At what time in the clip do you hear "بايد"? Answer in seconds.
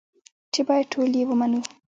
0.67-0.85